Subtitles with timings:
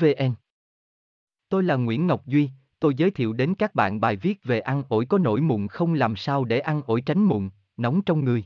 [0.00, 0.34] vn
[1.48, 2.50] tôi là nguyễn ngọc duy
[2.80, 5.94] tôi giới thiệu đến các bạn bài viết về ăn ổi có nổi mụn không
[5.94, 8.44] làm sao để ăn ổi tránh mụn nóng trong người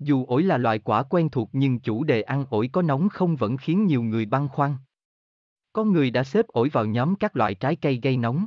[0.00, 3.36] dù ổi là loại quả quen thuộc nhưng chủ đề ăn ổi có nóng không
[3.36, 4.76] vẫn khiến nhiều người băn khoăn.
[5.72, 8.46] Có người đã xếp ổi vào nhóm các loại trái cây gây nóng.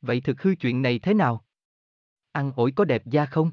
[0.00, 1.44] Vậy thực hư chuyện này thế nào?
[2.32, 3.50] Ăn ổi có đẹp da không?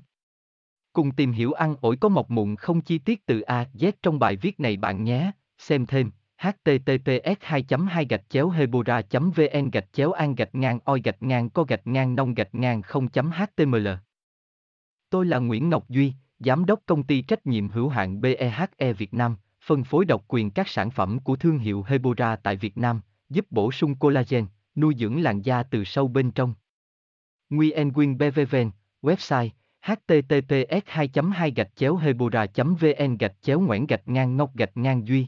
[0.94, 4.19] Cùng tìm hiểu ăn ổi có mọc mụn không chi tiết từ A Z trong
[4.19, 9.94] bài viết này bạn nhé, xem thêm https 2 2 gạch chéo hebora vn gạch
[9.94, 13.88] chéo an gạch ngang oi gạch ngang co gạch ngang nông gạch ngang 0 html
[15.09, 19.14] Tôi là Nguyễn Ngọc Duy, Giám đốc công ty trách nhiệm hữu hạn BEHE Việt
[19.14, 23.02] Nam, phân phối độc quyền các sản phẩm của thương hiệu Hebora tại Việt Nam,
[23.30, 24.45] giúp bổ sung collagen,
[24.76, 26.53] nuôi dưỡng làn da từ sâu bên trong.
[27.50, 29.50] Nguyen Quyên BVVN, website
[29.81, 35.08] https 2 2 gạch chéo hebora vn gạch chéo ngoãn gạch ngang ngọc gạch ngang
[35.08, 35.28] duy